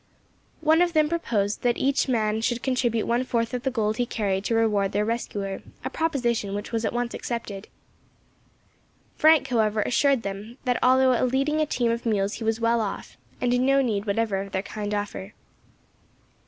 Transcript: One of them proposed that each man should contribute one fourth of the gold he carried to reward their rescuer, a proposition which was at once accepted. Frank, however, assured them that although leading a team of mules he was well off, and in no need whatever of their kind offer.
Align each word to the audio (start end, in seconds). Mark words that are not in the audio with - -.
One 0.61 0.81
of 0.81 0.93
them 0.93 1.09
proposed 1.09 1.61
that 1.61 1.77
each 1.77 2.07
man 2.07 2.41
should 2.41 2.63
contribute 2.63 3.05
one 3.05 3.23
fourth 3.23 3.53
of 3.53 3.61
the 3.61 3.69
gold 3.69 3.97
he 3.97 4.07
carried 4.07 4.43
to 4.45 4.55
reward 4.55 4.93
their 4.93 5.05
rescuer, 5.05 5.61
a 5.85 5.91
proposition 5.91 6.55
which 6.55 6.71
was 6.71 6.83
at 6.83 6.91
once 6.91 7.13
accepted. 7.13 7.67
Frank, 9.15 9.47
however, 9.49 9.83
assured 9.83 10.23
them 10.23 10.57
that 10.65 10.79
although 10.81 11.23
leading 11.25 11.61
a 11.61 11.67
team 11.67 11.91
of 11.91 12.07
mules 12.07 12.33
he 12.41 12.43
was 12.43 12.59
well 12.59 12.81
off, 12.81 13.15
and 13.39 13.53
in 13.53 13.63
no 13.63 13.79
need 13.83 14.05
whatever 14.05 14.41
of 14.41 14.53
their 14.53 14.63
kind 14.63 14.95
offer. 14.95 15.33